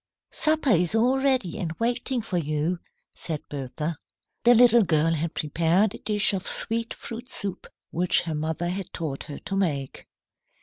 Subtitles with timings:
[0.31, 2.79] "Supper is all ready and waiting for you,"
[3.13, 3.97] said Bertha.
[4.43, 8.91] The little girl had prepared a dish of sweet fruit soup which her mother had
[8.93, 10.07] taught her to make.